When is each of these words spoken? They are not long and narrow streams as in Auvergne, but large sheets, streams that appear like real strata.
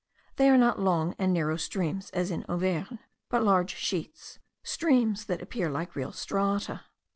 They 0.37 0.49
are 0.49 0.57
not 0.57 0.79
long 0.79 1.13
and 1.19 1.31
narrow 1.31 1.57
streams 1.57 2.09
as 2.09 2.31
in 2.31 2.43
Auvergne, 2.49 2.97
but 3.29 3.43
large 3.43 3.75
sheets, 3.75 4.39
streams 4.63 5.25
that 5.25 5.43
appear 5.43 5.69
like 5.69 5.95
real 5.95 6.11
strata. 6.11 6.85